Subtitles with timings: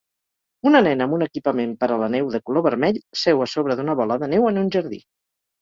[0.69, 3.79] Una nena amb un equipament per a la neu de color vermell seu a sobre
[3.81, 5.01] d'una bola de neu en un jardí.